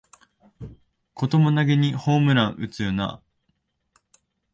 [1.13, 3.21] こともなげにホームラン打つよなあ